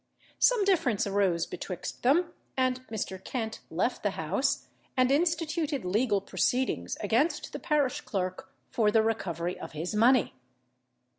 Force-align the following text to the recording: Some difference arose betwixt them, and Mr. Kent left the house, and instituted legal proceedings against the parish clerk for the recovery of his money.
Some 0.39 0.63
difference 0.65 1.05
arose 1.05 1.45
betwixt 1.45 2.01
them, 2.01 2.33
and 2.57 2.81
Mr. 2.87 3.23
Kent 3.23 3.59
left 3.69 4.01
the 4.01 4.09
house, 4.17 4.65
and 4.97 5.11
instituted 5.11 5.85
legal 5.85 6.21
proceedings 6.21 6.97
against 7.01 7.53
the 7.53 7.59
parish 7.59 8.01
clerk 8.01 8.51
for 8.71 8.89
the 8.89 9.03
recovery 9.03 9.59
of 9.59 9.73
his 9.73 9.93
money. 9.93 10.33